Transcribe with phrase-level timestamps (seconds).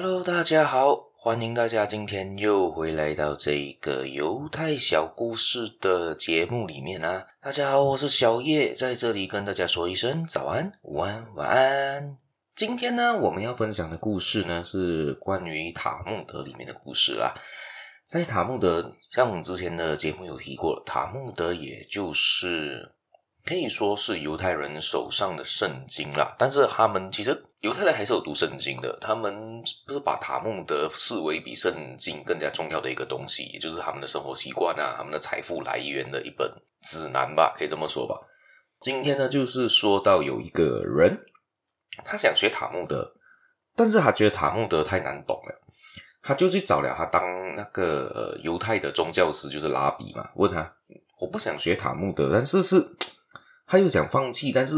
[0.00, 7.26] Hello，大家好，欢迎大家今天又回来到这个犹太小故事的节目里面啊！
[7.42, 12.16] 大家好，我是小叶，在这里跟大家说一声早安、午安、晚安。
[12.54, 17.34] 今天呢，我们要分享的故事呢，是关于塔木德里面的故事啦。
[18.08, 22.92] 在塔木德，像我们之前的节目有提过，塔木德也就是。
[23.48, 36.46] 可以说是犹太人手上的圣经啦，但是他们其实犹太人还是有读圣经的，他们不是把塔木德视为比圣经更加重要的一个东西，也就是他们的生活习惯啊，他们的财富来源的一本
[36.82, 38.20] 指南吧，可以这么说吧。
[38.82, 41.18] 今天呢，就是说到有一个人，
[42.04, 43.14] 他想学塔木德，
[43.74, 45.58] 但是他觉得塔木德太难懂了，
[46.20, 47.24] 他就去找了他当
[47.56, 50.70] 那个犹太的宗教师，就是拉比嘛，问他，
[51.18, 52.86] 我不想学塔木德，但是是。
[53.68, 54.76] 他又想放弃，但是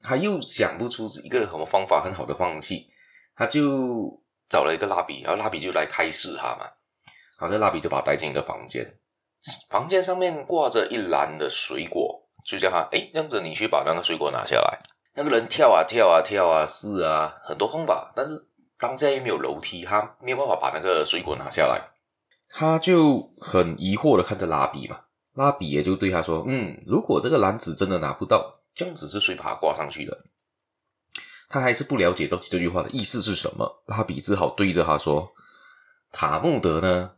[0.00, 2.88] 他又想不出一个什么方法很好的放弃，
[3.36, 6.64] 他就找了一个蜡笔，然后蜡笔就来开示他嘛。
[7.38, 8.98] 然后这蜡笔就把他带进一个房间，
[9.68, 14.80] 房间上面挂着一篮的水果，就叫他诶，这样子你去把那个水果拿下来。
[15.16, 18.32] 那个人跳啊跳啊跳啊试啊，很多方法，但是
[18.78, 21.90] 当下又没有楼梯，他没有办法把那个水果拿下来，
[22.50, 25.00] 他就很疑惑的看着蜡笔嘛。
[25.34, 30.18] 拉比也就对他说：“嗯，如果这个篮子真的拿不到，这样子是谁把它挂上去的？”
[31.48, 33.82] 他还是不了解到底这句话的意思是什么。
[33.86, 35.32] 拉比只好对着他说
[36.10, 37.12] ：“塔木德呢，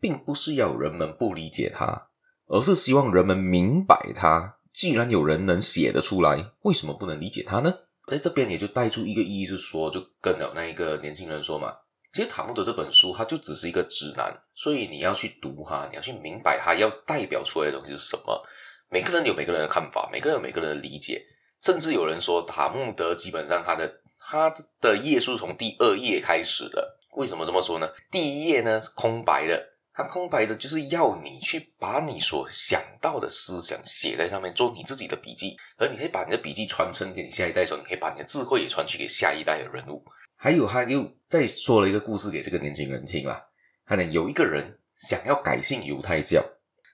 [0.00, 2.08] 并不是要人们不理解他，
[2.46, 4.56] 而是希望人们明白他。
[4.72, 7.74] 既然有人能写得出来，为什么不能理解他呢？”
[8.06, 11.74] 在这边也就带出一个意义，是说，就跟了那一个年轻人说嘛。
[12.14, 18.40] 其实塔木德这本书，它就只是一个指南，所以你要去读它，你要去明白它要代表出来的东西是什么。
[18.88, 21.26] 每个人有每个人的看法，每个人有每个人的理解，
[21.60, 24.48] 甚至有人说塔木德基本上它的它
[24.80, 26.96] 的页数从第二页开始的。
[27.16, 27.88] 为什么这么说呢？
[28.12, 29.60] 第一页呢是空白的，
[29.92, 40.04] 它空白的就是要你去把你所想到的思想写在上面，做你自己的笔记，而你可以把你的笔记传承给你下一代的时候，你可以把你的智慧也传去给下一代的人物。
[40.44, 43.42] 还有，他又再说了一个故事给这个年轻人听啦。
[43.86, 46.44] 他呢，有一个人想要改信犹太教，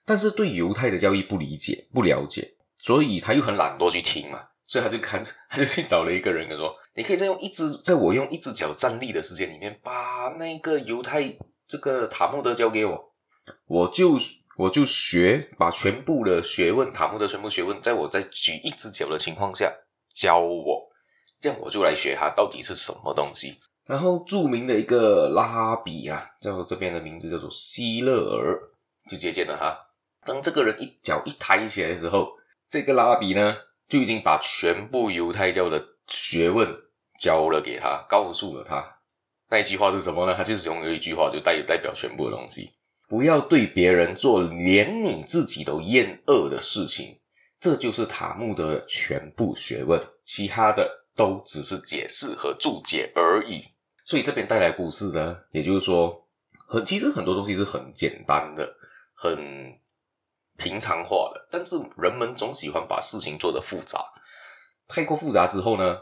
[0.04, 4.40] 但是对犹太的教义不理解、不了解，所以他又很懒惰去听嘛。
[4.62, 11.36] 所以他就看，他就去找了一个人，他说：“你可以在用一只，在我用一只脚站立的时间里面，把那个犹太
[11.66, 13.14] 这个塔木德教给我，
[13.66, 14.16] 我就
[14.58, 19.72] 我就学，把全部的学问，塔木德全部学问，在我在举一只脚的情况下
[20.14, 20.79] 教我。”
[21.40, 23.58] 这样我就来学它到底是什么东西。
[23.86, 28.56] 然后著名的一个拉比啊，叫做这边的名字叫做希勒尔，
[29.08, 29.76] 就接见了他。
[30.24, 32.30] 当这个人一脚一抬起来的时候，
[32.68, 33.56] 这个拉比呢
[33.88, 36.68] 就已经把全部犹太教的学问
[37.18, 38.84] 教了给他，告诉了他。
[39.48, 40.34] 那一句话是什么呢？
[40.36, 42.70] 他就是用一句话就代代表全部的东西：
[43.08, 47.18] 不要对别人做连你自己都厌恶的事情。
[47.58, 50.99] 这就是塔木德的全部学问，其他的。
[51.20, 53.62] 都只是解释和注解而已，
[54.06, 56.26] 所以这边带来故事呢，也就是说，
[56.66, 58.66] 很其实很多东西是很简单的，
[59.12, 59.36] 很
[60.56, 64.02] 平常化的，但是人们总喜欢把事情做得复杂，
[64.88, 65.98] 太过复杂之后呢，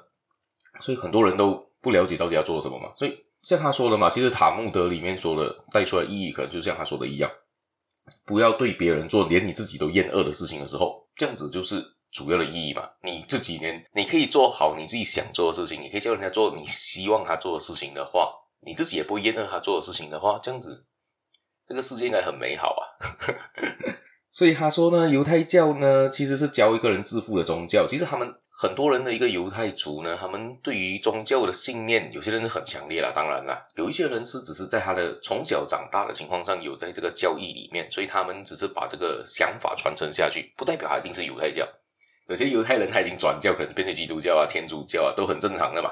[0.78, 2.93] 所以很多人都不了解到底要做什么嘛。
[2.97, 7.28] 所以像他说的嘛，其实塔木德里面说的带出来意义，可能就像他说的一样，
[8.25, 11.97] 不要对别人做连你自己都厌恶的事情的时候，这样子就是。
[12.11, 18.31] 主要的意义嘛，你这几年，你可以做好你自己想做的事情，你可以叫人家做你希望他做的事情的话，
[18.61, 20.87] 你自己也不会厌恶他做的事情的话，这样子，
[21.69, 22.83] 这个世界应该很美好啊。
[24.33, 27.87] 所以他说呢，犹太教呢其实是教一个人致富的宗教。
[27.87, 41.67] 其实他们很多人的一个犹太族呢，他们对于宗教的信念，有些人是很强烈啦，当然啦，有一些人是只是在他的从小长大的情况上有在这个教义里面，所以他们只是把这个想法传承下去，不代表他一定是犹太教。
[42.28, 45.91] 有些犹太人他已经转教，可能变成基督教啊、天主教啊，都很正常的嘛。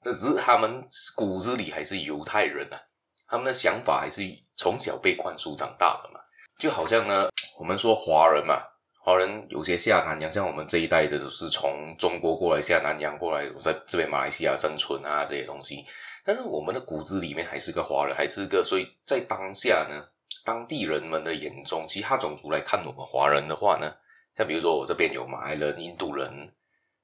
[0.00, 0.86] 这只是他们
[1.16, 2.78] 骨子里还是犹太人啊，
[3.26, 4.22] 他们的想法还是
[4.54, 6.20] 从小被灌输长大的嘛。
[6.60, 7.28] 就好像呢，
[7.58, 8.62] 我们说华人嘛，
[9.02, 15.84] 华人有些下南洋，像我们这一代的，就是从中国过来下南洋过来，在这边马来西亚生存啊这些东西。
[16.24, 20.00] 但是我们的骨子里面还是个华人，还是个，所以在当下呢，
[20.44, 23.92] 当地人们的眼中，其他种族来看我们华人的话呢。
[24.36, 26.28] 像比如说，我这边有马来人、印度人，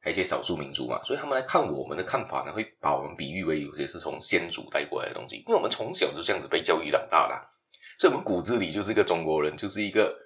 [0.01, 7.35] 还有一些少数民族嘛，所以他们来看我们的看法呢，会把我们比喻为有些是从先祖带过来的东西，因为我们从小就这样子被教育长大的，
[7.99, 10.17] 所以我们骨子里就是一个中国人，就是一个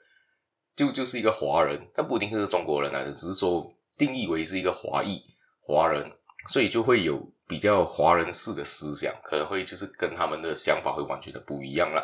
[0.76, 5.20] 就就是一个华人，但不一定是中国人来的，只是说定义为是一个华裔
[5.60, 6.10] 华人，
[6.48, 12.02] 所以就会有比较华人式的思想，可能会就是跟他们的想法会完全的不一样了。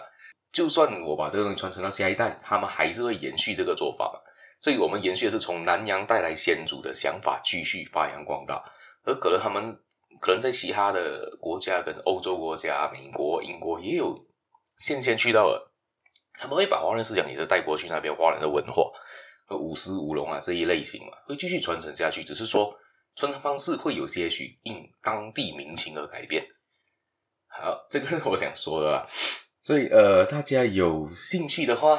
[0.53, 4.21] 就算我把这个东西传承到下一代，他们还是会延续这个做法嘛。
[4.61, 8.63] 所以，我们延续的是从南洋带来先祖的想法，继续发扬光大。
[9.05, 9.81] 而可能他们
[10.21, 14.27] 可能在其他的国家，跟欧洲国家、美国、英国也有
[14.79, 15.73] 先先去到了，
[16.35, 18.83] 他们会把华人思想也是带过去那边，华人的文化
[19.47, 22.23] 和舞狮舞龙啊这一类型嘛，会继续传承下去。
[22.23, 22.77] 只是说
[23.17, 26.47] 传承方式会有些许因当地民情而改变。
[27.49, 29.07] 好，这个是我想说的啦。
[29.63, 31.99] 所以呃，大家有兴趣的话，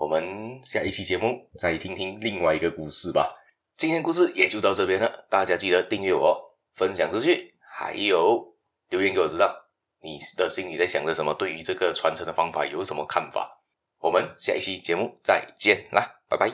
[0.00, 3.34] 我们下一期节目再听听另外一个故事吧。
[3.76, 8.56] 今天故事也就到这边了，大家记得订阅我，分享出去，还有
[8.88, 9.54] 留言给我知道
[10.00, 13.62] 你的心里在想着什么，对于这个传承的方法有什么看法。
[13.98, 16.50] 我们下一期节目再见啦，拜拜。